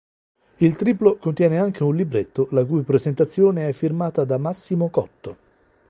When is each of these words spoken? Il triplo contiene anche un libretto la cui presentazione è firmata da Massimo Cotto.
Il 0.57 0.75
triplo 0.77 1.17
contiene 1.17 1.59
anche 1.59 1.83
un 1.83 1.95
libretto 1.95 2.47
la 2.53 2.65
cui 2.65 2.81
presentazione 2.81 3.67
è 3.67 3.71
firmata 3.71 4.23
da 4.23 4.39
Massimo 4.39 4.89
Cotto. 4.89 5.37